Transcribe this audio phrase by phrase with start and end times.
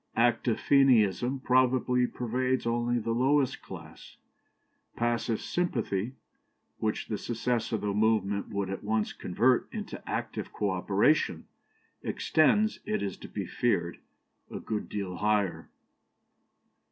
[0.15, 4.17] Active Fenianism probably pervades only the lowest class;
[4.95, 6.13] passive sympathy,
[6.79, 11.45] which the success of the movement would at once convert into active co operation,
[12.01, 13.99] extends, it is to be feared,
[14.49, 15.69] a good deal higher.